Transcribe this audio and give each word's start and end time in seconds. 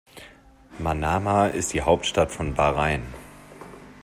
Manama 0.79 1.45
ist 1.45 1.73
die 1.73 1.83
Hauptstadt 1.83 2.31
von 2.31 2.55
Bahrain. 2.55 3.03